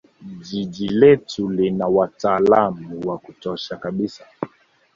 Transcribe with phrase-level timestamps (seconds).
[0.41, 4.25] jiji letu lina wataalam wa kutosha kabisa